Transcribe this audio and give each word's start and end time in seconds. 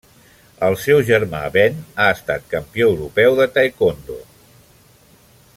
El 0.67 0.77
seu 0.83 1.01
germà 1.09 1.41
Ben 1.57 1.77
ha 2.05 2.09
estat 2.15 2.49
campió 2.55 2.89
europeu 2.95 3.41
de 3.41 3.49
Taekwondo. 3.59 4.21